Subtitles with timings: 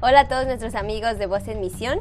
[0.00, 1.98] Hola a todos nuestros amigos de Voz en Misión.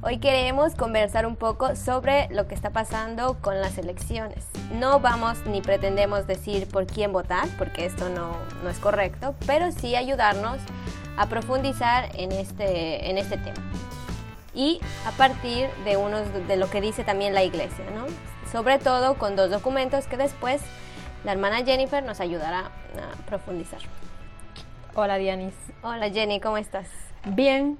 [0.00, 4.46] Hoy queremos conversar un poco sobre lo que está pasando con las elecciones.
[4.72, 9.72] No vamos ni pretendemos decir por quién votar, porque esto no, no es correcto, pero
[9.72, 10.58] sí ayudarnos
[11.16, 13.60] a profundizar en este, en este tema.
[14.54, 18.06] Y a partir de, unos, de lo que dice también la iglesia, ¿no?
[18.52, 20.62] Sobre todo con dos documentos que después
[21.24, 23.80] la hermana Jennifer nos ayudará a profundizar.
[24.94, 25.54] Hola Dianis.
[25.82, 26.86] Hola Jenny, ¿cómo estás?
[27.24, 27.78] Bien.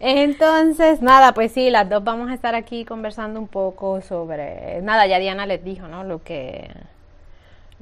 [0.00, 5.06] Entonces, nada, pues sí, las dos vamos a estar aquí conversando un poco sobre, nada,
[5.06, 6.04] ya Diana les dijo, ¿no?
[6.04, 6.70] Lo que,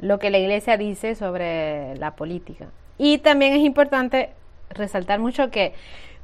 [0.01, 2.67] lo que la iglesia dice sobre la política.
[2.99, 4.31] Y también es importante
[4.71, 5.75] resaltar mucho que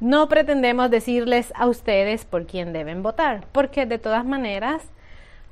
[0.01, 4.83] no pretendemos decirles a ustedes por quién deben votar, porque de todas maneras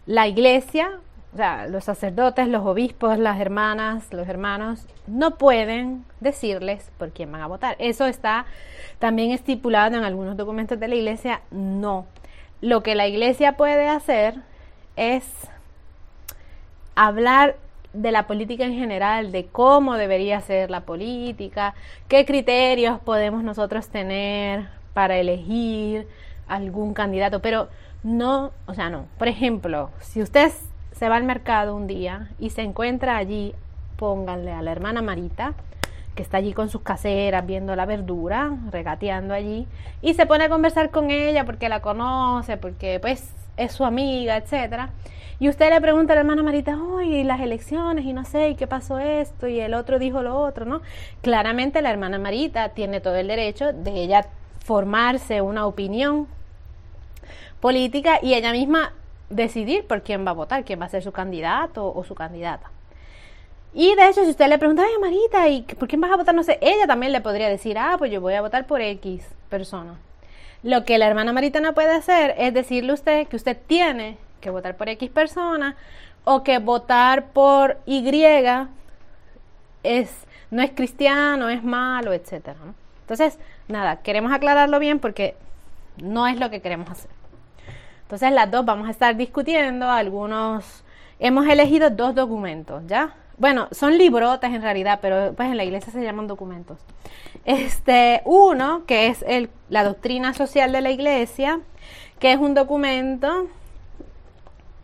[0.07, 1.01] la iglesia
[1.33, 7.31] o sea, los sacerdotes, los obispos, las hermanas, los hermanos, no pueden decirles por quién
[7.31, 7.77] van a votar.
[7.79, 8.47] Eso está
[8.99, 11.43] también estipulado en algunos documentos de la iglesia.
[11.51, 12.07] No.
[12.63, 14.37] Lo que la iglesia puede hacer
[14.97, 15.27] es
[16.95, 17.57] hablar
[17.93, 21.75] de la política en general, de cómo debería ser la política,
[22.09, 26.09] qué criterios podemos nosotros tener para elegir
[26.49, 27.69] algún candidato, pero
[28.03, 29.07] no, o sea, no.
[29.19, 30.51] Por ejemplo, si usted
[30.99, 33.55] se va al mercado un día y se encuentra allí,
[33.97, 35.55] pónganle a la hermana Marita,
[36.15, 39.67] que está allí con sus caseras viendo la verdura, regateando allí,
[40.01, 44.37] y se pone a conversar con ella porque la conoce, porque pues es su amiga,
[44.37, 44.91] etcétera.
[45.39, 48.55] Y usted le pregunta a la hermana Marita, oye, las elecciones, y no sé, y
[48.55, 50.81] qué pasó esto, y el otro dijo lo otro, ¿no?
[51.21, 54.27] Claramente la hermana Marita tiene todo el derecho de ella
[54.65, 56.27] formarse una opinión
[57.61, 58.93] política y ella misma
[59.31, 62.71] decidir por quién va a votar, quién va a ser su candidato o su candidata.
[63.75, 66.35] Y de hecho, si usted le pregunta, ay, Marita, ¿y por quién vas a votar?
[66.35, 69.23] No sé, ella también le podría decir, ah, pues yo voy a votar por X
[69.51, 69.99] persona.
[70.63, 74.17] Lo que la hermana Marita no puede hacer es decirle a usted que usted tiene
[74.41, 75.77] que votar por X persona
[76.25, 78.03] o que votar por Y
[79.83, 80.11] es,
[80.51, 82.57] no es cristiano, es malo, etc.
[83.03, 83.39] Entonces,
[83.69, 85.37] nada, queremos aclararlo bien porque
[86.03, 87.11] no es lo que queremos hacer.
[88.07, 90.85] Entonces las dos vamos a estar discutiendo algunos,
[91.19, 93.15] hemos elegido dos documentos, ¿ya?
[93.37, 96.79] Bueno, son librotas en realidad, pero pues en la iglesia se llaman documentos.
[97.45, 99.25] Este, uno, que es
[99.69, 101.59] la doctrina social de la iglesia,
[102.21, 103.49] que es un documento,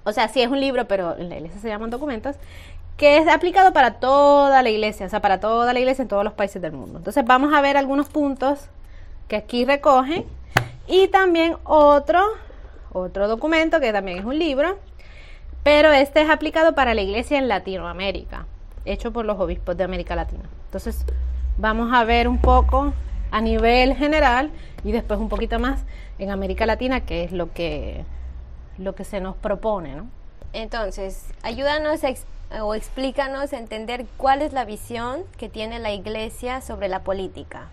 [0.02, 2.34] o sea, sí es un libro, pero en la iglesia se llaman documentos,
[2.96, 6.24] que es aplicado para toda la iglesia, o sea, para toda la iglesia en todos
[6.24, 6.98] los países del mundo.
[6.98, 8.66] Entonces vamos a ver algunos puntos
[9.28, 10.24] que aquí recogen
[10.88, 12.20] y también otro
[12.92, 14.78] otro documento que también es un libro,
[15.62, 18.46] pero este es aplicado para la iglesia en Latinoamérica,
[18.84, 20.44] hecho por los obispos de América Latina.
[20.66, 21.04] Entonces,
[21.58, 22.92] vamos a ver un poco
[23.30, 24.50] a nivel general
[24.84, 25.80] y después un poquito más
[26.18, 28.04] en América Latina, que es lo que,
[28.78, 30.06] lo que se nos propone, ¿no?
[30.52, 32.00] Entonces, ayúdanos
[32.60, 37.68] o explícanos a entender cuál es la visión que tiene la iglesia sobre la política,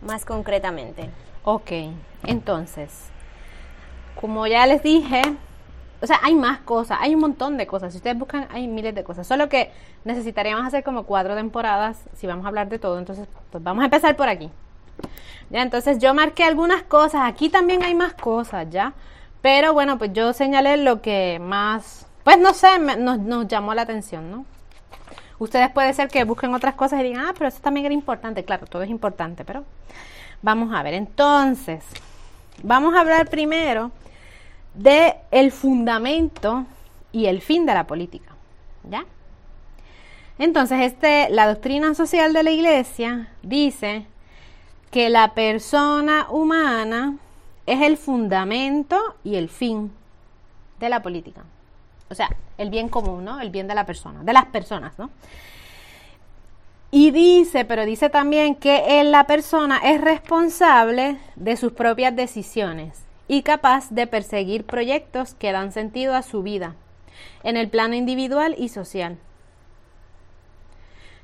[0.00, 1.10] más concretamente.
[1.44, 1.72] Ok,
[2.24, 3.10] entonces,
[4.20, 5.22] como ya les dije,
[6.00, 7.92] o sea, hay más cosas, hay un montón de cosas.
[7.92, 9.26] Si ustedes buscan, hay miles de cosas.
[9.26, 9.70] Solo que
[10.04, 12.98] necesitaríamos hacer como cuatro temporadas si vamos a hablar de todo.
[12.98, 14.50] Entonces, pues vamos a empezar por aquí.
[15.50, 17.22] Ya, entonces yo marqué algunas cosas.
[17.24, 18.92] Aquí también hay más cosas, ¿ya?
[19.40, 23.82] Pero bueno, pues yo señalé lo que más, pues no sé, nos, nos llamó la
[23.82, 24.44] atención, ¿no?
[25.38, 28.44] Ustedes puede ser que busquen otras cosas y digan, ah, pero eso también era importante.
[28.44, 29.64] Claro, todo es importante, pero
[30.42, 30.94] vamos a ver.
[30.94, 31.84] Entonces,
[32.62, 33.90] vamos a hablar primero
[34.74, 36.66] de el fundamento
[37.12, 38.32] y el fin de la política.
[38.88, 39.04] ¿Ya?
[40.38, 44.06] Entonces, este, la doctrina social de la iglesia dice
[44.90, 47.16] que la persona humana
[47.66, 49.92] es el fundamento y el fin
[50.80, 51.42] de la política.
[52.10, 52.28] O sea,
[52.58, 53.40] el bien común, ¿no?
[53.40, 55.10] El bien de la persona, de las personas, ¿no?
[56.96, 63.42] Y dice, pero dice también que la persona es responsable de sus propias decisiones y
[63.42, 66.76] capaz de perseguir proyectos que dan sentido a su vida,
[67.42, 69.18] en el plano individual y social.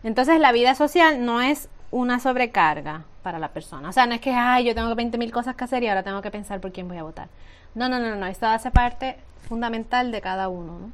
[0.02, 3.90] Entonces la vida social no es una sobrecarga para la persona.
[3.90, 6.02] O sea, no es que, ay, yo tengo 20 mil cosas que hacer y ahora
[6.02, 7.28] tengo que pensar por quién voy a votar.
[7.76, 9.18] No, no, no, no, esto hace parte
[9.48, 10.90] fundamental de cada uno.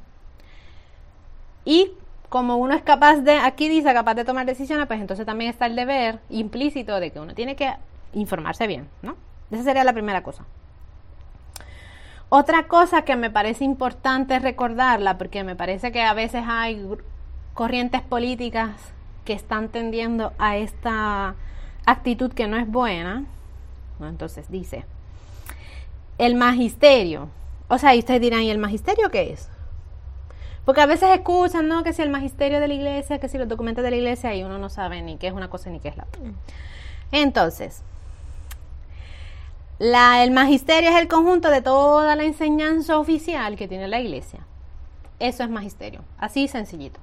[1.65, 1.93] Y
[2.29, 5.65] como uno es capaz de, aquí dice, capaz de tomar decisiones, pues entonces también está
[5.65, 7.73] el deber implícito de que uno tiene que
[8.13, 9.15] informarse bien, ¿no?
[9.51, 10.43] Esa sería la primera cosa.
[12.29, 16.85] Otra cosa que me parece importante recordarla, porque me parece que a veces hay
[17.53, 18.71] corrientes políticas
[19.23, 21.35] que están tendiendo a esta
[21.85, 23.23] actitud que no es buena,
[24.01, 24.83] entonces dice,
[26.17, 27.29] el magisterio,
[27.69, 29.49] o sea, y ustedes dirán, ¿y el magisterio qué es?
[30.67, 31.81] Porque a veces escuchan, ¿no?
[31.81, 34.43] Que si el magisterio de la iglesia, que si los documentos de la iglesia, y
[34.43, 36.21] uno no sabe ni qué es una cosa ni qué es la otra.
[37.13, 37.83] Entonces,
[39.79, 44.41] la, el magisterio es el conjunto de toda la enseñanza oficial que tiene la iglesia.
[45.19, 46.99] Eso es magisterio, así sencillito.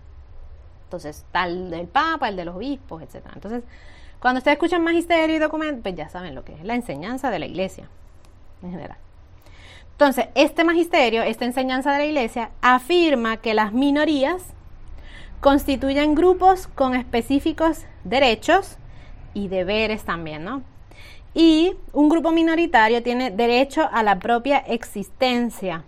[0.83, 3.25] Entonces, tal del Papa, el de los obispos, etc.
[3.35, 3.63] Entonces,
[4.21, 7.39] cuando ustedes escuchan magisterio y documento, pues ya saben lo que es la enseñanza de
[7.39, 7.89] la iglesia
[8.63, 8.99] en general.
[9.95, 14.43] Entonces, este magisterio, esta enseñanza de la iglesia, afirma que las minorías
[15.41, 18.77] constituyen grupos con específicos derechos
[19.35, 20.63] y deberes también, ¿no?
[21.33, 25.85] Y un grupo minoritario tiene derecho a la propia existencia.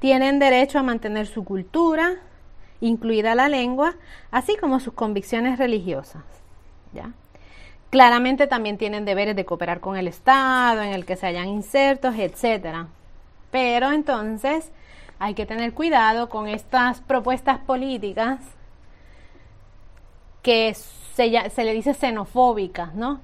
[0.00, 2.16] Tienen derecho a mantener su cultura,
[2.80, 3.94] incluida la lengua,
[4.30, 6.24] así como sus convicciones religiosas.
[6.92, 7.12] ¿ya?
[7.90, 12.14] Claramente también tienen deberes de cooperar con el Estado, en el que se hayan insertos,
[12.16, 12.86] etc.
[13.50, 14.70] Pero entonces
[15.18, 18.40] hay que tener cuidado con estas propuestas políticas
[20.42, 23.20] que se, le dice xenofóbicas, ¿no?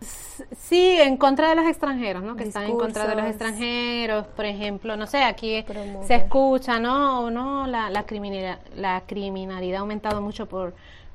[0.59, 2.37] Sí, en contra de los extranjeros, ¿no?
[2.37, 5.65] Que están en contra de los extranjeros, por ejemplo, no sé, aquí
[6.07, 7.31] se escucha, ¿no?
[7.31, 7.67] ¿no?
[7.67, 10.75] La, la, criminalidad, la criminalidad ha aumentado mucho por,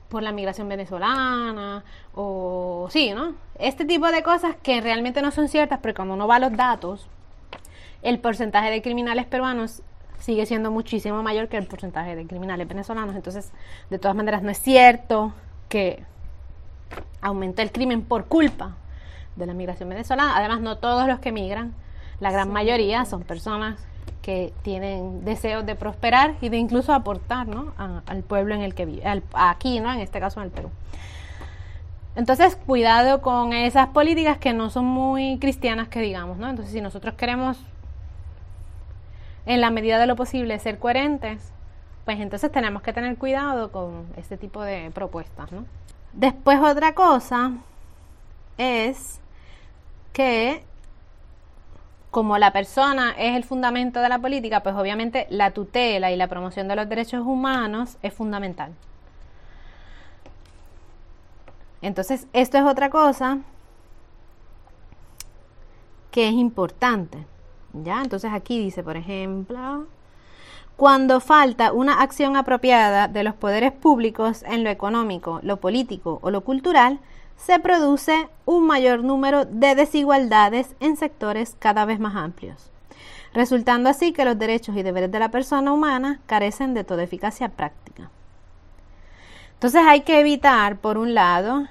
[0.10, 1.84] por la migración venezolana,
[2.16, 3.36] o sí, ¿no?
[3.60, 6.54] Este tipo de cosas que realmente no son ciertas, pero cuando uno va a los
[6.54, 7.08] datos,
[8.02, 9.82] el porcentaje de criminales peruanos
[10.20, 13.16] sigue siendo muchísimo mayor que el porcentaje de criminales venezolanos.
[13.16, 13.52] Entonces,
[13.90, 15.34] de todas maneras, no es cierto
[15.68, 16.04] que
[17.22, 18.76] aumenta el crimen por culpa
[19.36, 20.38] de la migración venezolana.
[20.38, 21.74] Además, no todos los que migran,
[22.20, 23.80] la gran mayoría son personas
[24.22, 27.74] que tienen deseos de prosperar y de incluso aportar ¿no?
[27.78, 29.92] al pueblo en el que vive, aquí, ¿no?
[29.92, 30.70] en este caso en el Perú.
[32.16, 36.50] Entonces, cuidado con esas políticas que no son muy cristianas, que digamos, ¿no?
[36.50, 37.58] Entonces, si nosotros queremos,
[39.46, 41.52] en la medida de lo posible, ser coherentes,
[42.06, 45.66] pues entonces tenemos que tener cuidado con este tipo de propuestas, ¿no?
[46.14, 47.52] Después otra cosa
[48.58, 49.20] es
[50.14, 50.64] que
[52.12, 56.28] como la persona es el fundamento de la política, pues obviamente la tutela y la
[56.28, 58.74] promoción de los derechos humanos es fundamental.
[61.82, 63.40] Entonces, esto es otra cosa
[66.12, 67.26] que es importante.
[67.74, 68.02] ¿Ya?
[68.02, 69.88] Entonces aquí dice, por ejemplo,
[70.76, 76.32] cuando falta una acción apropiada de los poderes públicos en lo económico, lo político o
[76.32, 77.00] lo cultural,
[77.38, 82.72] se produce un mayor número de desigualdades en sectores cada vez más amplios,
[83.34, 87.50] resultando así que los derechos y deberes de la persona humana carecen de toda eficacia
[87.50, 88.10] práctica.
[89.54, 91.68] Entonces hay que evitar, por un lado,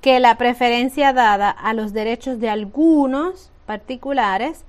[0.00, 4.64] que la preferencia dada a los derechos de algunos particulares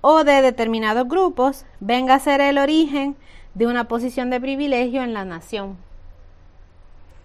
[0.00, 3.16] o de determinados grupos venga a ser el origen
[3.54, 5.76] de una posición de privilegio en la nación.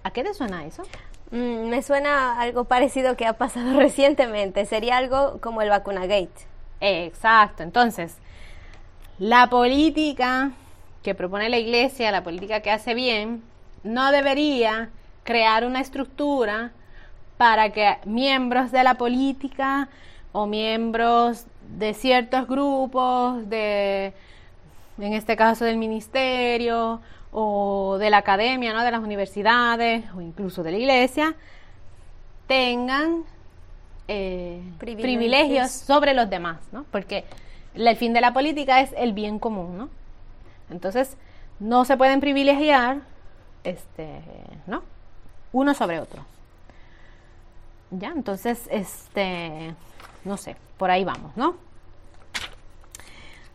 [0.03, 0.83] ¿A qué te suena eso?
[1.31, 4.65] Mm, me suena algo parecido que ha pasado recientemente.
[4.65, 6.47] Sería algo como el vacuna gate.
[6.81, 7.63] Exacto.
[7.63, 8.17] Entonces,
[9.17, 10.51] la política
[11.03, 13.43] que propone la iglesia, la política que hace bien,
[13.83, 14.89] no debería
[15.23, 16.71] crear una estructura
[17.37, 19.89] para que miembros de la política
[20.31, 21.45] o miembros
[21.77, 24.13] de ciertos grupos, de,
[24.97, 28.83] en este caso del ministerio o de la academia, ¿no?
[28.83, 31.35] de las universidades o incluso de la iglesia,
[32.47, 33.23] tengan
[34.07, 35.71] eh, privilegios.
[35.71, 36.85] sobre los demás, ¿no?
[36.91, 37.25] porque
[37.73, 39.89] el fin de la política es el bien común, ¿no?
[40.69, 41.17] Entonces,
[41.59, 42.99] no se pueden privilegiar,
[43.63, 44.21] este,
[44.65, 44.83] ¿no?
[45.51, 46.25] Uno sobre otro.
[47.91, 49.75] Ya, entonces, este,
[50.25, 51.55] no sé, por ahí vamos, ¿no?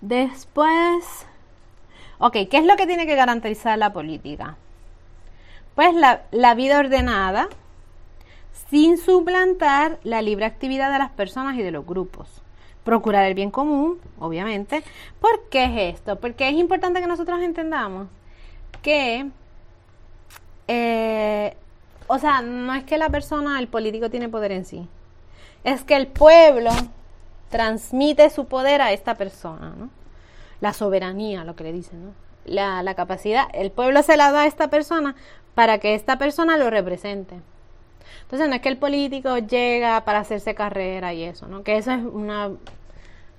[0.01, 1.27] Después,
[2.19, 4.57] ok, ¿qué es lo que tiene que garantizar la política?
[5.75, 7.49] Pues la, vida ordenada,
[8.71, 12.43] sin suplantar la libre actividad de las personas y de los grupos.
[12.85, 14.83] Procurar el bien común, obviamente.
[15.21, 16.19] ¿Por qué es esto?
[16.19, 18.09] Porque es importante que nosotros entendamos
[18.81, 19.29] que,
[20.69, 21.57] eh,
[22.07, 24.89] o sea, no es que la persona, el político tiene poder en sí
[25.65, 26.71] es que el pueblo
[27.51, 29.91] transmite su poder a esta persona, ¿no?
[30.61, 32.15] La soberanía, lo que le dicen.
[32.45, 35.15] La, la capacidad, el pueblo se la da a esta persona
[35.55, 37.37] para que esta persona lo represente.
[38.23, 41.63] Entonces no es que el político llega para hacerse carrera y eso, ¿no?
[41.63, 42.51] Que eso es una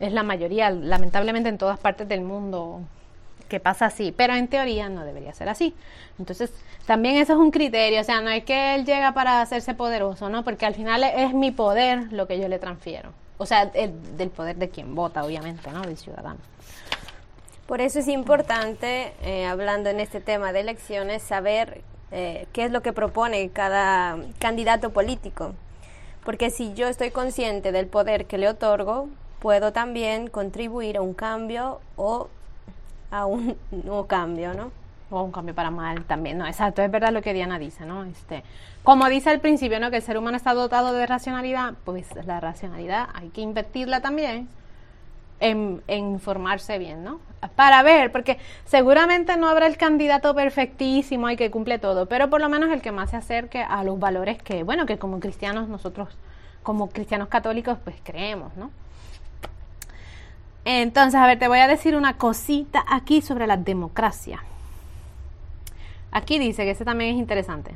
[0.01, 2.81] es la mayoría, lamentablemente en todas partes del mundo
[3.51, 5.75] que pasa así, pero en teoría no debería ser así.
[6.17, 6.53] Entonces,
[6.85, 10.29] también eso es un criterio, o sea, no es que él llega para hacerse poderoso,
[10.29, 10.45] ¿no?
[10.45, 13.11] Porque al final es mi poder lo que yo le transfiero.
[13.37, 15.81] O sea, el, del poder de quien vota, obviamente, ¿no?
[15.81, 16.39] Del ciudadano.
[17.67, 21.81] Por eso es importante, eh, hablando en este tema de elecciones, saber
[22.11, 25.55] eh, qué es lo que propone cada candidato político.
[26.23, 31.13] Porque si yo estoy consciente del poder que le otorgo, puedo también contribuir a un
[31.13, 32.29] cambio o
[33.11, 34.71] a un nuevo cambio, ¿no?
[35.09, 38.05] O un cambio para mal también, no, exacto, es verdad lo que Diana dice, ¿no?
[38.05, 38.43] Este,
[38.83, 39.91] como dice al principio, ¿no?
[39.91, 44.47] Que el ser humano está dotado de racionalidad, pues la racionalidad hay que invertirla también
[45.41, 47.19] en, informarse bien, ¿no?
[47.55, 52.39] Para ver, porque seguramente no habrá el candidato perfectísimo y que cumple todo, pero por
[52.39, 55.67] lo menos el que más se acerque a los valores que, bueno, que como cristianos
[55.67, 56.09] nosotros,
[56.63, 58.69] como cristianos católicos, pues creemos, ¿no?
[60.65, 64.43] Entonces, a ver, te voy a decir una cosita aquí sobre la democracia.
[66.11, 67.75] Aquí dice que este también es interesante.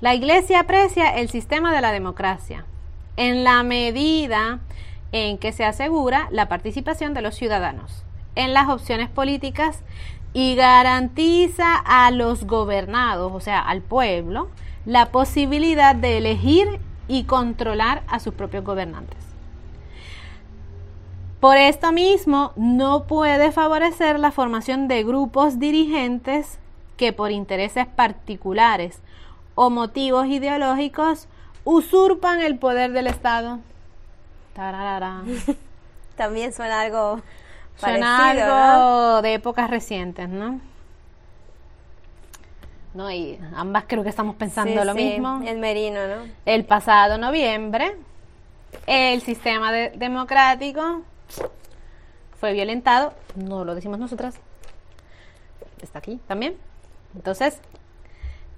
[0.00, 2.64] La iglesia aprecia el sistema de la democracia
[3.16, 4.60] en la medida
[5.12, 9.80] en que se asegura la participación de los ciudadanos en las opciones políticas
[10.32, 14.48] y garantiza a los gobernados, o sea, al pueblo,
[14.86, 19.31] la posibilidad de elegir y controlar a sus propios gobernantes.
[21.42, 26.60] Por esto mismo, no puede favorecer la formación de grupos dirigentes
[26.96, 29.00] que por intereses particulares
[29.56, 31.26] o motivos ideológicos
[31.64, 33.58] usurpan el poder del Estado.
[36.16, 37.20] También suena algo
[37.74, 40.60] Suena algo de épocas recientes, ¿no?
[42.94, 43.10] ¿no?
[43.10, 45.42] Y ambas creo que estamos pensando lo mismo.
[45.44, 46.22] El merino, ¿no?
[46.46, 47.96] El pasado noviembre,
[48.86, 51.02] el sistema democrático
[52.42, 54.34] fue violentado, no lo decimos nosotras,
[55.80, 56.56] está aquí también.
[57.14, 57.60] Entonces,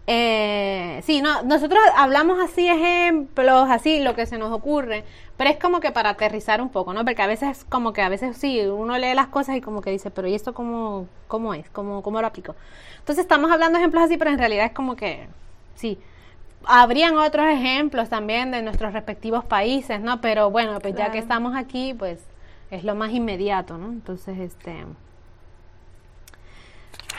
[0.07, 5.05] eh, sí, no, nosotros hablamos así ejemplos, así lo que se nos ocurre,
[5.37, 7.05] pero es como que para aterrizar un poco, ¿no?
[7.05, 9.91] Porque a veces como que a veces sí, uno lee las cosas y como que
[9.91, 11.69] dice, pero ¿y esto cómo, cómo es?
[11.69, 12.57] ¿Cómo, ¿Cómo lo aplico?
[13.01, 15.27] Entonces estamos hablando de ejemplos así, pero en realidad es como que,
[15.75, 15.99] sí,
[16.65, 20.23] habrían otros ejemplos también de nuestros respectivos países, ¿no?
[20.23, 22.19] Pero bueno, pues ya que estamos aquí, pues
[22.75, 23.87] es lo más inmediato, ¿no?
[23.87, 24.85] Entonces, este...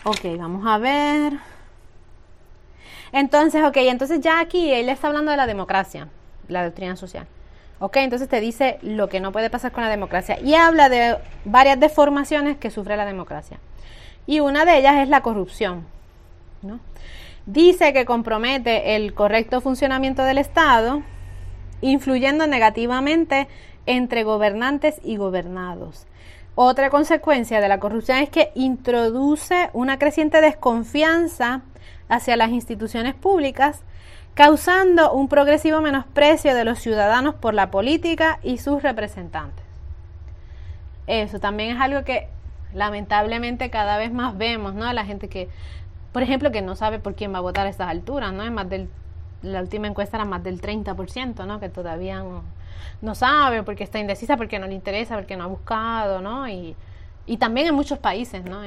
[0.03, 1.33] Ok, vamos a ver.
[3.11, 6.09] Entonces, ok, entonces ya aquí él está hablando de la democracia,
[6.47, 7.27] la doctrina social.
[7.79, 11.17] Ok, entonces te dice lo que no puede pasar con la democracia y habla de
[11.43, 13.59] varias deformaciones que sufre la democracia.
[14.27, 15.85] Y una de ellas es la corrupción.
[16.61, 16.79] ¿no?
[17.45, 21.03] Dice que compromete el correcto funcionamiento del Estado,
[21.81, 23.47] influyendo negativamente
[23.85, 26.07] entre gobernantes y gobernados.
[26.55, 31.61] Otra consecuencia de la corrupción es que introduce una creciente desconfianza
[32.07, 33.81] hacia las instituciones públicas,
[34.35, 39.65] causando un progresivo menosprecio de los ciudadanos por la política y sus representantes.
[41.07, 42.29] Eso también es algo que
[42.73, 44.91] lamentablemente cada vez más vemos, ¿no?
[44.93, 45.49] La gente que,
[46.11, 48.43] por ejemplo, que no sabe por quién va a votar a estas alturas, ¿no?
[48.43, 48.89] Es más del,
[49.41, 51.59] la última encuesta era más del 30%, ¿no?
[51.59, 52.43] Que todavía no,
[53.01, 56.47] no sabe porque está indecisa, porque no le interesa, porque no ha buscado, ¿no?
[56.47, 56.75] Y,
[57.25, 58.63] y también en muchos países, ¿no?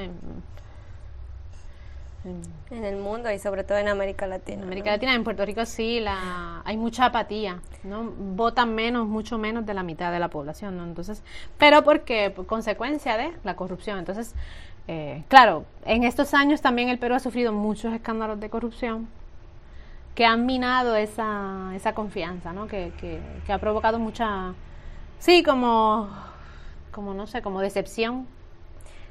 [2.69, 4.57] En el mundo y sobre todo en América Latina.
[4.57, 8.03] En América Latina, en Puerto Rico sí, la, hay mucha apatía, ¿no?
[8.03, 10.83] Votan menos, mucho menos de la mitad de la población, ¿no?
[10.83, 11.23] Entonces,
[11.57, 13.99] pero porque por consecuencia de la corrupción.
[13.99, 14.35] Entonces,
[14.87, 19.07] eh, claro, en estos años también el Perú ha sufrido muchos escándalos de corrupción
[20.15, 22.67] que han minado esa, esa confianza, ¿no?
[22.67, 24.53] Que, que, que ha provocado mucha,
[25.19, 26.09] sí, como,
[26.91, 28.27] como no sé, como decepción.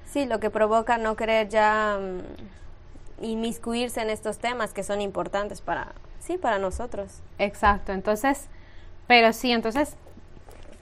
[0.05, 5.61] Sí, lo que provoca no querer ya mm, inmiscuirse en estos temas que son importantes
[5.61, 7.21] para, sí, para nosotros.
[7.39, 8.49] Exacto, entonces,
[9.07, 9.97] pero sí, entonces,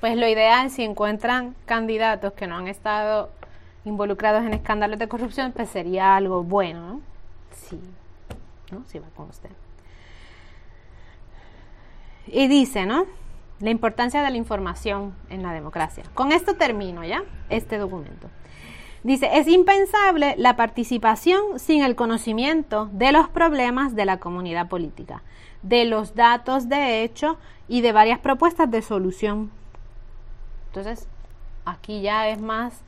[0.01, 3.31] pues lo ideal si encuentran candidatos que no han estado
[3.85, 7.01] involucrados en escándalos de corrupción, pues sería algo bueno, ¿no?
[7.53, 7.81] Sí,
[8.71, 8.83] ¿no?
[8.89, 9.51] Sí va con usted.
[12.27, 13.07] Y dice, ¿no?
[13.61, 16.05] La importancia de la información en la democracia.
[16.15, 18.29] Con esto termino ya este documento.
[19.03, 25.23] Dice, es impensable la participación sin el conocimiento de los problemas de la comunidad política,
[25.63, 29.53] de los datos de hecho y de varias propuestas de solución.
[30.69, 31.07] Entonces,
[31.65, 32.83] aquí ya es más,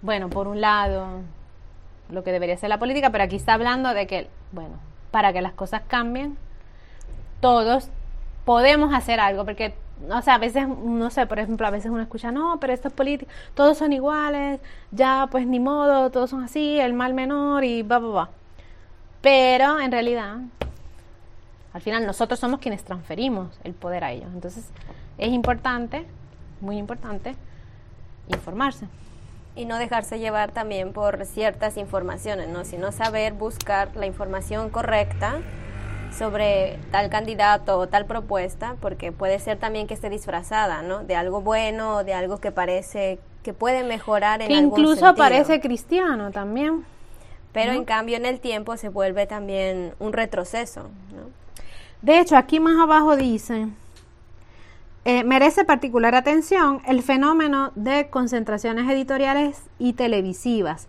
[0.00, 1.22] bueno, por un lado,
[2.08, 4.76] lo que debería ser la política, pero aquí está hablando de que, bueno,
[5.10, 6.38] para que las cosas cambien,
[7.40, 7.90] todos
[8.44, 9.74] podemos hacer algo, porque
[10.10, 12.92] o sea, a veces, no sé, por ejemplo, a veces uno escucha, no, pero estos
[12.92, 17.82] políticos, todos son iguales, ya pues ni modo, todos son así, el mal menor y
[17.82, 18.30] va, va, va.
[19.20, 20.38] Pero en realidad,
[21.72, 24.28] al final nosotros somos quienes transferimos el poder a ellos.
[24.34, 24.68] Entonces,
[25.18, 26.04] es importante,
[26.60, 27.36] muy importante,
[28.28, 28.86] informarse.
[29.54, 32.64] Y no dejarse llevar también por ciertas informaciones, ¿no?
[32.64, 35.40] Sino saber buscar la información correcta
[36.16, 41.04] sobre tal candidato o tal propuesta, porque puede ser también que esté disfrazada, ¿no?
[41.04, 45.14] De algo bueno de algo que parece que puede mejorar en que algún incluso sentido.
[45.16, 46.84] parece cristiano también.
[47.52, 51.30] Pero en cambio en el tiempo se vuelve también un retroceso, ¿no?
[52.00, 53.68] De hecho, aquí más abajo dice,
[55.04, 60.88] eh, merece particular atención el fenómeno de concentraciones editoriales y televisivas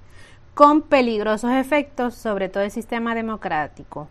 [0.53, 4.07] con peligrosos efectos sobre todo el sistema democrático,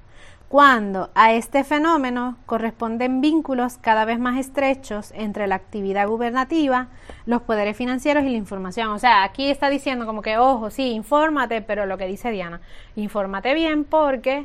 [0.52, 6.88] cuando a este fenómeno corresponden vínculos cada vez más estrechos entre la actividad gubernativa,
[7.25, 8.88] los poderes financieros y la información.
[8.88, 12.61] O sea, aquí está diciendo como que, ojo, sí, infórmate, pero lo que dice Diana,
[12.97, 14.44] infórmate bien porque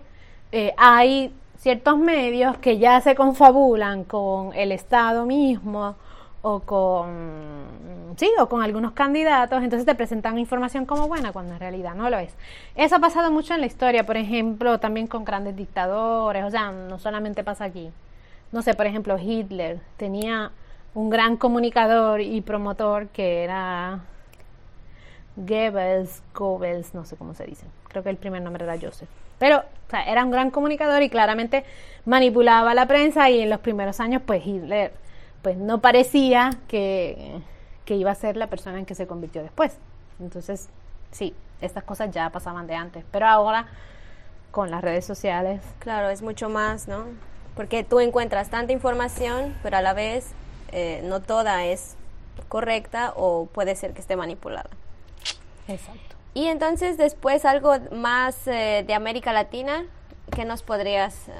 [0.54, 5.98] eh, hay ciertos medios que ya se confabulan con el Estado mismo
[6.41, 11.60] o con sí o con algunos candidatos entonces te presentan información como buena cuando en
[11.60, 12.34] realidad no lo es.
[12.75, 16.72] Eso ha pasado mucho en la historia por ejemplo también con grandes dictadores o sea
[16.72, 17.89] no solamente pasa aquí.
[18.51, 20.51] No sé por ejemplo Hitler tenía
[20.94, 24.00] un gran comunicador y promotor que era
[25.36, 29.10] Goebbels Goebbels no sé cómo se dice creo que el primer nombre era Joseph.
[29.39, 31.63] Pero o sea, era un gran comunicador y claramente
[32.06, 34.91] manipulaba la prensa y en los primeros años pues Hitler
[35.41, 37.41] pues no parecía que,
[37.86, 39.77] que iba a ser la persona en que se convirtió después.
[40.20, 40.70] Entonces,
[41.12, 43.67] sí, estas cosas ya pasaban de antes, pero ahora
[44.51, 45.62] con las redes sociales.
[45.79, 47.06] Claro, es mucho más, ¿no?
[47.56, 50.32] Porque tú encuentras tanta información, pero a la vez
[50.72, 51.96] eh, no toda es
[52.50, 54.70] correcta o puede ser que esté manipulada.
[55.67, 56.15] Exacto.
[56.34, 59.86] Y entonces después algo más eh, de América Latina
[60.36, 61.32] que nos podrías eh,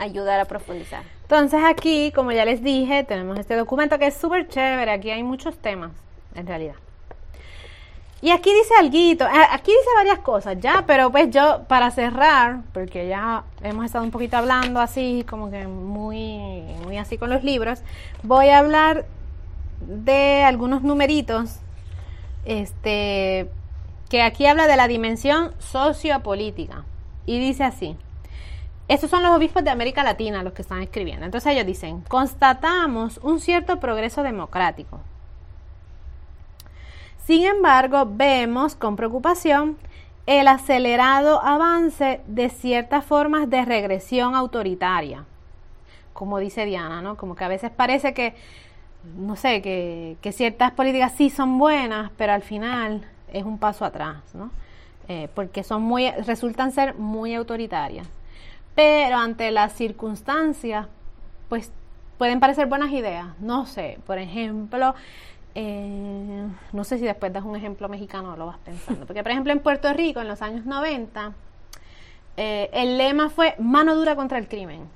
[0.00, 1.04] ayudar a profundizar.
[1.22, 4.90] Entonces aquí, como ya les dije, tenemos este documento que es súper chévere.
[4.90, 5.92] Aquí hay muchos temas,
[6.34, 6.74] en realidad.
[8.22, 13.08] Y aquí dice algo, aquí dice varias cosas ya, pero pues yo para cerrar, porque
[13.08, 17.80] ya hemos estado un poquito hablando así, como que muy, muy así con los libros,
[18.22, 19.06] voy a hablar
[19.80, 21.60] de algunos numeritos,
[22.44, 23.48] este,
[24.10, 26.84] que aquí habla de la dimensión sociopolítica.
[27.24, 27.96] Y dice así,
[28.90, 31.24] estos son los obispos de América Latina los que están escribiendo.
[31.24, 34.98] Entonces ellos dicen, constatamos un cierto progreso democrático.
[37.24, 39.76] Sin embargo, vemos con preocupación
[40.26, 45.24] el acelerado avance de ciertas formas de regresión autoritaria.
[46.12, 47.16] Como dice Diana, ¿no?
[47.16, 48.34] Como que a veces parece que,
[49.16, 53.84] no sé, que, que ciertas políticas sí son buenas, pero al final es un paso
[53.84, 54.50] atrás, ¿no?
[55.06, 58.08] Eh, porque son muy, resultan ser muy autoritarias.
[58.74, 60.86] Pero ante las circunstancias,
[61.48, 61.72] pues
[62.18, 63.26] pueden parecer buenas ideas.
[63.40, 64.94] No sé, por ejemplo,
[65.54, 69.06] eh, no sé si después das un ejemplo mexicano lo vas pensando.
[69.06, 71.32] Porque, por ejemplo, en Puerto Rico, en los años 90,
[72.36, 74.88] eh, el lema fue mano dura contra el crimen.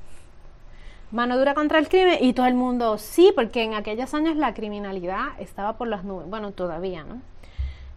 [1.11, 4.53] Mano dura contra el crimen y todo el mundo, sí, porque en aquellos años la
[4.53, 6.29] criminalidad estaba por las nubes.
[6.29, 7.21] Bueno, todavía, ¿no?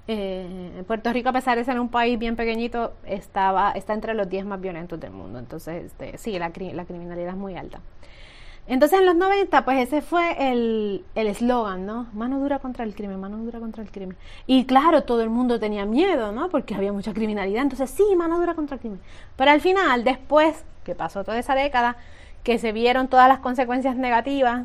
[0.08, 4.30] Eh, Puerto Rico, a pesar de ser un país bien pequeñito, estaba, está entre los
[4.30, 5.40] 10 más violentos del mundo.
[5.40, 7.82] Entonces, este, sí, la, la criminalidad es muy alta.
[8.68, 12.08] Entonces, en los 90, pues ese fue el eslogan, ¿no?
[12.14, 14.18] Mano dura contra el crimen, mano dura contra el crimen.
[14.46, 16.50] Y claro, todo el mundo tenía miedo, ¿no?
[16.50, 17.64] Porque había mucha criminalidad.
[17.64, 19.00] Entonces, sí, mano dura contra el crimen.
[19.38, 21.98] Pero al final, después que pasó toda esa década,
[22.44, 24.64] que se vieron todas las consecuencias negativas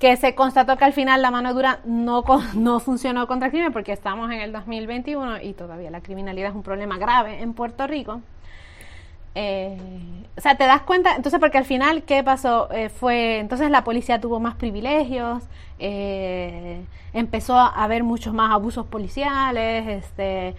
[0.00, 3.72] que se constató que al final la mano dura no, no funcionó contra el crimen
[3.72, 7.86] porque estamos en el 2021 y todavía la criminalidad es un problema grave en Puerto
[7.86, 8.20] Rico.
[9.36, 9.78] Eh,
[10.36, 12.68] o sea, te das cuenta, entonces porque al final, ¿qué pasó?
[12.72, 15.44] Eh, fue, entonces la policía tuvo más privilegios,
[15.78, 16.82] eh,
[17.12, 20.56] empezó a haber muchos más abusos policiales, este,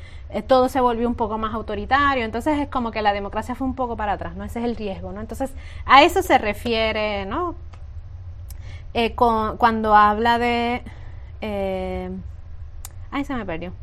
[0.48, 3.76] todo se volvió un poco más autoritario, entonces es como que la democracia fue un
[3.76, 4.44] poco para atrás, ¿no?
[4.46, 5.20] Ese es el riesgo, ¿no?
[5.20, 5.52] Entonces,
[5.86, 7.56] a eso se refiere, ¿no?
[8.94, 10.84] Eh, con, cuando habla de...
[11.42, 12.10] Eh,
[13.12, 13.74] ay, se me perdió.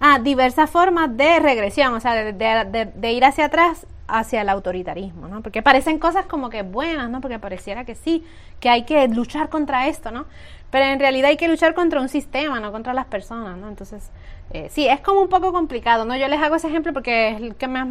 [0.00, 5.28] Ah, diversas formas de regresión, o sea, de, de, ir hacia atrás hacia el autoritarismo,
[5.28, 5.42] ¿no?
[5.42, 7.20] Porque parecen cosas como que buenas, ¿no?
[7.20, 8.24] Porque pareciera que sí,
[8.60, 10.26] que hay que luchar contra esto, ¿no?
[10.70, 13.68] Pero en realidad hay que luchar contra un sistema, no contra las personas, ¿no?
[13.68, 14.10] Entonces,
[14.50, 16.16] eh, sí, es como un poco complicado, ¿no?
[16.16, 17.88] Yo les hago ese ejemplo porque es el que más,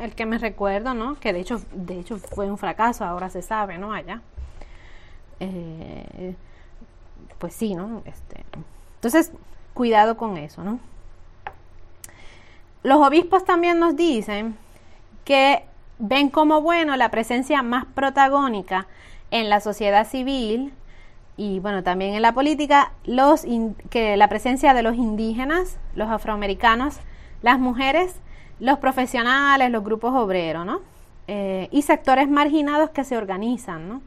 [0.00, 1.16] el que me recuerdo, ¿no?
[1.16, 3.92] Que de hecho, de hecho fue un fracaso, ahora se sabe, ¿no?
[3.92, 4.20] Allá.
[5.40, 6.34] Eh,
[7.38, 8.02] pues sí, ¿no?
[8.04, 8.44] Este,
[8.96, 9.32] entonces,
[9.74, 10.80] cuidado con eso, ¿no?
[12.82, 14.56] Los obispos también nos dicen
[15.28, 15.62] que
[15.98, 18.86] ven como bueno la presencia más protagónica
[19.30, 20.72] en la sociedad civil
[21.36, 23.44] y bueno, también en la política, los
[23.90, 26.96] que la presencia de los indígenas, los afroamericanos,
[27.42, 28.14] las mujeres,
[28.58, 30.80] los profesionales, los grupos obreros, ¿no?
[31.26, 34.00] Eh, y sectores marginados que se organizan, ¿no?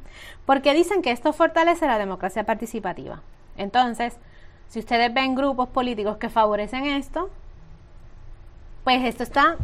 [0.48, 3.22] Porque dicen que esto fortalece la democracia participativa.
[3.58, 4.18] Entonces,
[4.70, 7.30] si ustedes ven grupos políticos que favorecen esto,
[8.84, 9.58] pues esto está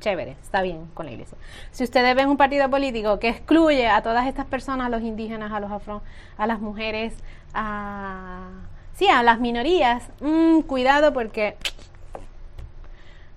[0.00, 1.38] chévere, está bien con la iglesia.
[1.70, 5.52] Si ustedes ven un partido político que excluye a todas estas personas, a los indígenas,
[5.52, 6.02] a los afro,
[6.36, 7.14] a las mujeres,
[7.54, 8.48] a
[8.94, 11.56] sí, a las minorías, mm, cuidado porque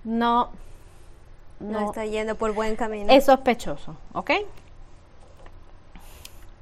[0.03, 0.49] no,
[1.59, 3.11] no, está yendo por buen camino.
[3.11, 4.31] Es sospechoso, ¿ok?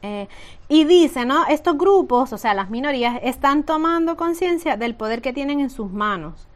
[0.04, 0.28] Eh,
[0.68, 1.46] y dice, ¿no?
[1.48, 5.92] Estos grupos, o sea, las minorías, están tomando conciencia del poder que tienen en sus
[5.92, 6.48] manos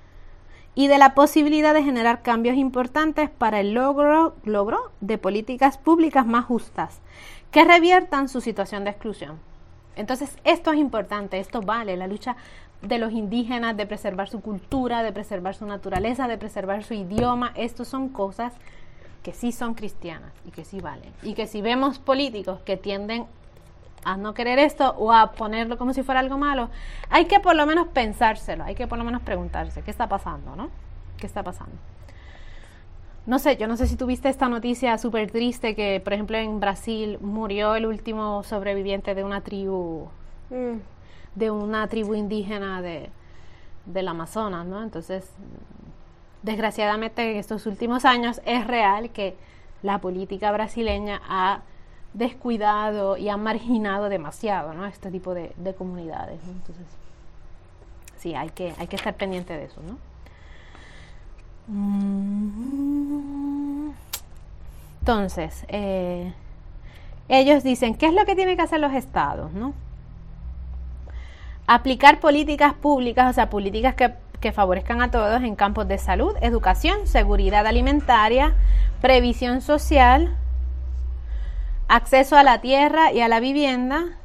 [0.75, 6.27] y de la posibilidad de generar cambios importantes para el logro, logro de políticas públicas
[6.27, 6.99] más justas
[7.51, 9.39] que reviertan su situación de exclusión.
[9.95, 12.35] Entonces, esto es importante, esto vale, la lucha
[12.81, 17.53] de los indígenas, de preservar su cultura, de preservar su naturaleza, de preservar su idioma,
[17.55, 18.53] estos son cosas
[19.23, 21.11] que sí son cristianas y que sí valen.
[21.23, 23.25] Y que si vemos políticos que tienden
[24.05, 26.69] a no querer esto o a ponerlo como si fuera algo malo,
[27.09, 30.55] hay que por lo menos pensárselo, hay que por lo menos preguntarse, ¿qué está pasando,
[30.55, 30.69] no?
[31.17, 31.75] ¿Qué está pasando?
[33.25, 36.59] No sé, yo no sé si tuviste esta noticia súper triste que, por ejemplo, en
[36.59, 40.07] Brasil murió el último sobreviviente de una tribu,
[40.51, 40.77] mm.
[41.33, 43.09] de una tribu indígena de,
[43.87, 44.83] del Amazonas, ¿no?
[44.83, 45.27] Entonces,
[46.43, 49.35] desgraciadamente en estos últimos años es real que
[49.81, 51.61] la política brasileña ha
[52.15, 54.85] descuidado y ha marginado demasiado ¿no?
[54.85, 56.39] este tipo de, comunidades.
[56.47, 56.85] Entonces,
[58.17, 59.81] sí, hay que, hay que estar pendiente de eso.
[59.81, 59.97] ¿no?
[65.01, 66.33] Entonces, eh,
[67.27, 69.51] ellos dicen, ¿qué es lo que tienen que hacer los estados?
[69.51, 69.73] ¿no?
[71.67, 76.33] Aplicar políticas públicas, o sea, políticas que, que favorezcan a todos en campos de salud,
[76.39, 78.55] educación, seguridad alimentaria,
[79.01, 80.37] previsión social,
[81.87, 84.17] acceso a la tierra y a la vivienda,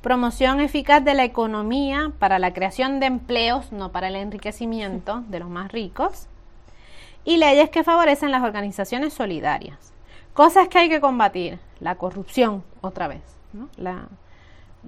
[0.00, 5.38] promoción eficaz de la economía para la creación de empleos, no para el enriquecimiento de
[5.38, 6.26] los más ricos,
[7.24, 9.92] y leyes que favorecen las organizaciones solidarias.
[10.34, 13.22] Cosas que hay que combatir, la corrupción, otra vez,
[13.76, 14.08] la,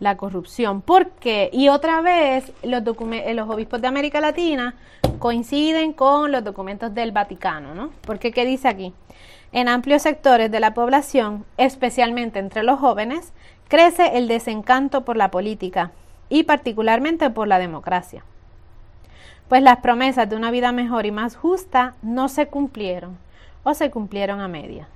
[0.00, 0.80] la, corrupción.
[0.80, 4.74] porque Y otra vez, los, los obispos de América Latina
[5.18, 7.90] coinciden con los documentos del Vaticano, ¿no?
[8.00, 8.94] Porque, ¿qué dice aquí?
[9.54, 13.32] En amplios sectores de la población, especialmente entre los jóvenes,
[13.68, 15.92] crece el desencanto por la política
[16.28, 18.24] y particularmente por la democracia.
[19.48, 23.16] Pues las promesas de una vida mejor y más justa no se cumplieron
[23.62, 24.88] o se cumplieron a medias.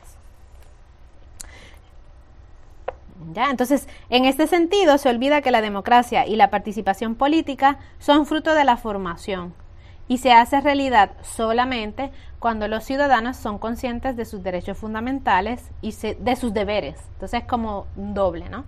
[3.33, 3.51] ¿Ya?
[3.51, 8.55] Entonces, en este sentido, se olvida que la democracia y la participación política son fruto
[8.55, 9.55] de la formación,
[10.09, 15.93] y se hace realidad solamente cuando los ciudadanos son conscientes de sus derechos fundamentales y
[15.93, 16.99] de sus deberes.
[17.15, 18.65] Entonces es como doble, ¿no?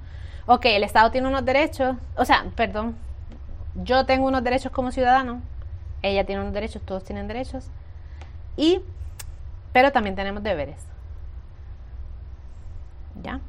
[0.46, 2.96] Ok, el Estado tiene unos derechos, o sea, perdón,
[3.74, 5.40] yo tengo unos derechos como ciudadano,
[6.02, 7.70] ella tiene unos derechos, todos tienen derechos,
[8.56, 8.80] y,
[9.72, 10.84] pero también tenemos deberes.
[13.22, 13.40] ¿Ya?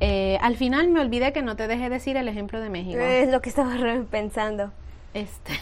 [0.00, 3.00] Eh, al final me olvidé que no te dejé decir el ejemplo de México.
[3.00, 3.72] Es lo que estaba
[4.10, 4.72] pensando.
[5.14, 5.52] Este,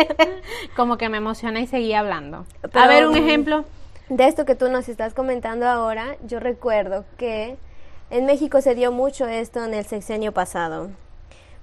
[0.76, 2.46] como que me emocioné y seguí hablando.
[2.72, 3.64] a ver, un ejemplo.
[4.08, 7.56] De esto que tú nos estás comentando ahora, yo recuerdo que
[8.10, 10.90] en México se dio mucho esto en el sexenio pasado.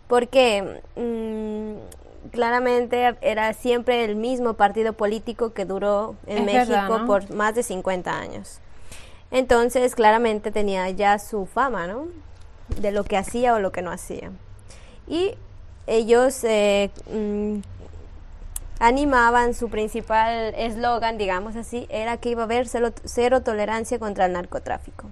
[0.07, 7.55] Porque mm, claramente era siempre el mismo partido político que duró en México por más
[7.55, 8.59] de 50 años.
[9.31, 12.07] Entonces, claramente tenía ya su fama, ¿no?
[12.67, 14.31] De lo que hacía o lo que no hacía.
[15.07, 15.35] Y
[15.87, 17.59] ellos eh, mm,
[18.79, 24.33] animaban su principal eslogan, digamos así, era que iba a haber cero, tolerancia contra el
[24.33, 25.09] narcotráfico.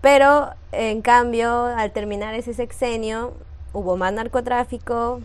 [0.00, 3.34] Pero, en cambio, al terminar ese sexenio,
[3.72, 5.20] hubo más narcotráfico,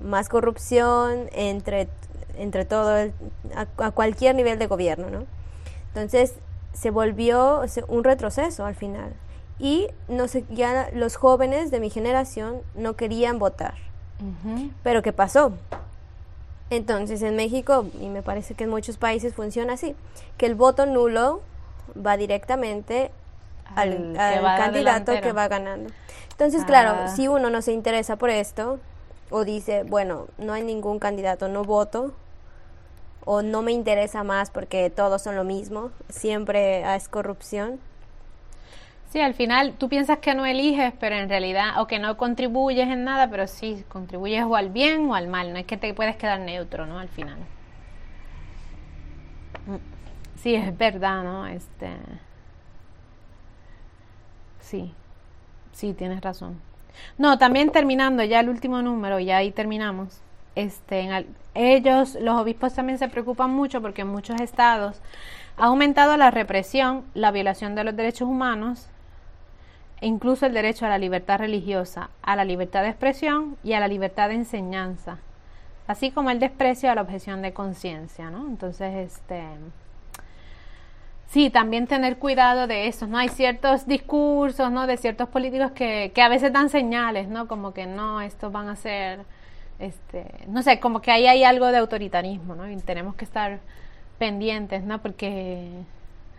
[0.00, 1.88] más corrupción entre,
[2.36, 3.10] entre todo,
[3.54, 5.26] a, cualquier nivel de gobierno, ¿no?
[5.94, 6.34] Entonces,
[6.74, 9.12] se volvió un retroceso al final.
[9.58, 13.74] Y no sé, ya los jóvenes de mi generación no querían votar.
[14.82, 15.52] Pero ¿qué pasó?
[16.70, 19.94] Entonces en México, y me parece que en muchos países funciona así,
[20.36, 21.40] que el voto nulo
[21.94, 23.10] va directamente
[23.74, 25.90] al, candidato que va ganando.
[26.30, 27.08] Entonces, claro, ah.
[27.08, 28.78] si uno no se interesa por esto,
[29.30, 32.14] o dice, bueno, no hay ningún candidato, no voto,
[33.24, 37.80] o no me interesa más porque todos son lo mismo, siempre es corrupción.
[39.10, 42.88] Sí, al final tú piensas que no eliges, pero en realidad, o que no contribuyes
[42.88, 45.94] en nada, pero sí contribuyes o al bien o al mal, no es que te
[45.94, 46.98] puedes quedar neutro, ¿no?
[46.98, 47.38] Al final.
[49.66, 49.76] Mm.
[50.36, 51.46] Sí, es verdad, ¿no?
[51.46, 51.88] Este.
[54.60, 54.92] Sí,
[55.72, 56.60] sí, tienes razón.
[57.16, 60.20] No, también terminando ya el último número, ya ahí terminamos.
[60.54, 61.08] Este,
[61.54, 65.00] ellos, los obispos también se preocupan mucho porque en muchos estados
[65.56, 68.88] ha aumentado la represión, la violación de los derechos humanos
[70.00, 73.88] incluso el derecho a la libertad religiosa, a la libertad de expresión y a la
[73.88, 75.18] libertad de enseñanza,
[75.86, 78.46] así como el desprecio a la objeción de conciencia, ¿no?
[78.46, 79.42] Entonces, este
[81.28, 83.18] Sí, también tener cuidado de eso, ¿no?
[83.18, 84.86] Hay ciertos discursos, ¿no?
[84.86, 87.46] De ciertos políticos que, que a veces dan señales, ¿no?
[87.48, 89.20] Como que no, estos van a ser,
[89.78, 92.70] este, no sé, como que ahí hay algo de autoritarismo, ¿no?
[92.70, 93.60] Y tenemos que estar
[94.18, 95.02] pendientes, ¿no?
[95.02, 95.68] Porque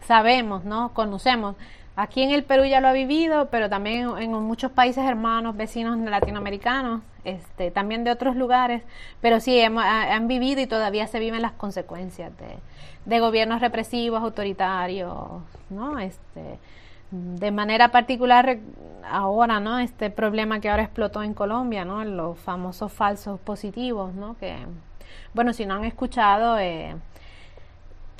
[0.08, 0.92] sabemos, ¿no?
[0.94, 1.56] Conocemos.
[2.00, 5.98] Aquí en el Perú ya lo ha vivido, pero también en, muchos países hermanos, vecinos
[6.00, 8.84] latinoamericanos, este, también de otros lugares,
[9.20, 12.56] pero sí hemos, han vivido y todavía se viven las consecuencias de,
[13.04, 16.00] de gobiernos represivos, autoritarios, ¿no?
[16.00, 16.58] Este,
[17.12, 18.60] de manera particular
[19.04, 19.80] ahora, ¿no?
[19.80, 22.06] Este problema que ahora explotó en Colombia, ¿no?
[22.06, 24.38] Los famosos falsos positivos, ¿no?
[24.38, 24.56] Que,
[25.34, 26.96] bueno, si no han escuchado, eh,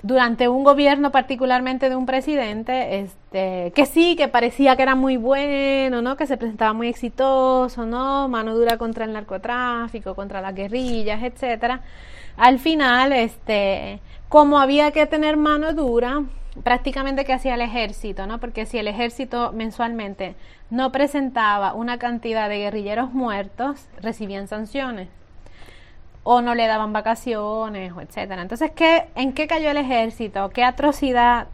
[0.02, 5.18] durante un gobierno particularmente de un presidente, este, que sí, que parecía que era muy
[5.18, 6.16] bueno, ¿no?
[6.16, 8.28] Que se presentaba muy exitoso, ¿no?
[8.30, 11.82] Mano dura contra el narcotráfico, contra las guerrillas, etcétera.
[12.38, 16.24] Al final, este, como había que tener mano dura,
[16.64, 18.40] prácticamente que hacía el ejército, ¿no?
[18.40, 20.36] Porque si el ejército mensualmente
[20.70, 25.19] no presentaba una cantidad de guerrilleros muertos, recibían sanciones
[26.32, 28.44] o no le daban vacaciones, o etcétera.
[28.44, 30.52] Entonces, ¿qué, ¿en qué cayó el ejército?
[30.52, 31.48] ¿Qué atrocidad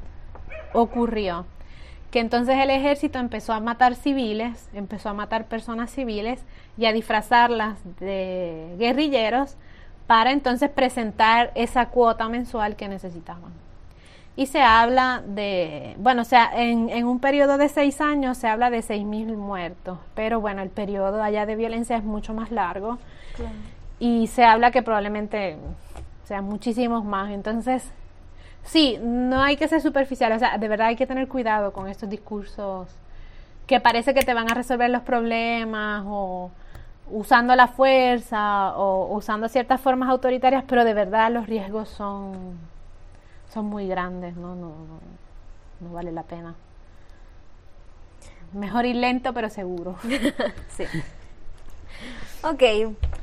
[0.74, 1.46] ocurrió?
[2.12, 6.44] Que entonces el ejército empezó a matar civiles, empezó a matar personas civiles
[6.78, 9.56] y a disfrazarlas de guerrilleros
[10.08, 13.54] para entonces presentar esa cuota mensual que necesitaban.
[14.36, 18.50] Y se habla de, bueno, o sea, en, en un periodo de seis años se
[18.50, 22.52] habla de seis mil muertos, pero bueno, el periodo allá de violencia es mucho más
[22.52, 22.98] largo
[24.00, 25.58] y se habla que probablemente
[26.24, 27.32] sean muchísimos más.
[27.32, 27.92] Entonces,
[28.64, 31.88] sí, no hay que ser superficial, o sea, de verdad hay que tener cuidado con
[31.88, 32.90] estos discursos
[33.68, 36.52] que parece que te van a resolver los problemas o
[37.12, 42.58] usando la fuerza o usando ciertas formas autoritarias, pero de verdad los riesgos son,
[43.52, 44.56] son muy grandes, ¿no?
[44.56, 44.74] No,
[45.80, 46.56] no, vale la pena.
[48.54, 49.96] Mejor ir lento pero seguro.
[50.70, 50.86] sí.
[52.48, 52.62] Ok,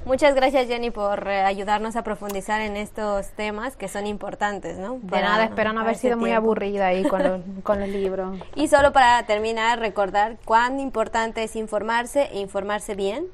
[0.05, 4.99] muchas gracias Jenny por eh, ayudarnos a profundizar en estos temas que son importantes, ¿no?
[5.01, 8.37] de nada, espero no haber sido muy aburrida ahí con los, con los libros.
[8.57, 13.27] Y solo para terminar, recordar cuán importante es informarse e informarse bien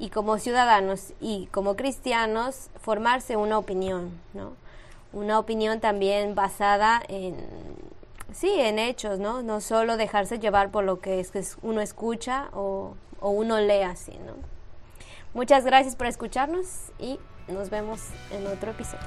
[0.00, 4.54] y como ciudadanos y como cristianos formarse una opinión, ¿no?
[5.12, 7.36] Una opinión también basada en
[8.32, 9.42] sí, en hechos, ¿no?
[9.42, 14.18] No solo dejarse llevar por lo que es, uno escucha o, o uno lee así,
[14.26, 14.55] ¿no?
[15.36, 16.64] Muchas gracias por escucharnos
[16.98, 17.18] y
[17.48, 19.04] nos vemos en otro episodio.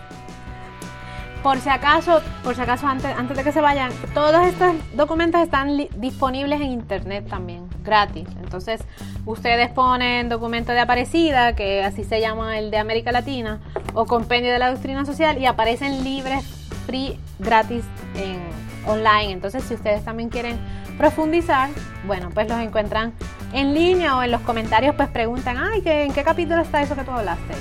[1.41, 5.41] Por si acaso, por si acaso antes, antes de que se vayan, todos estos documentos
[5.41, 8.27] están disponibles en internet también, gratis.
[8.43, 8.79] Entonces,
[9.25, 13.59] ustedes ponen documento de Aparecida, que así se llama el de América Latina,
[13.95, 16.45] o compendio de la doctrina social y aparecen libres,
[16.85, 18.39] free, gratis en
[18.85, 19.31] online.
[19.31, 20.59] Entonces, si ustedes también quieren
[20.99, 21.71] profundizar,
[22.05, 23.15] bueno, pues los encuentran
[23.53, 27.03] en línea o en los comentarios, pues preguntan, ay, ¿en qué capítulo está eso que
[27.03, 27.55] tú hablaste?